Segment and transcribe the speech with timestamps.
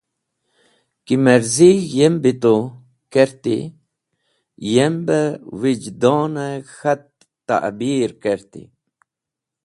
[1.05, 2.55] Ki merzig̃h yem bito
[3.13, 3.63] kertey,
[4.73, 7.05] yem beh wijdon-e k̃hat
[7.47, 8.63] ta’bir kerti.